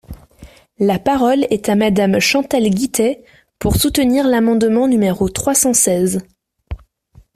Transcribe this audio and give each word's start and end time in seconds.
La 0.79 0.97
parole 0.97 1.45
est 1.51 1.69
à 1.69 1.75
Madame 1.75 2.19
Chantal 2.19 2.67
Guittet, 2.71 3.23
pour 3.59 3.75
soutenir 3.75 4.27
l’amendement 4.27 4.87
numéro 4.87 5.29
trois 5.29 5.53
cent 5.53 5.75
seize. 5.75 6.19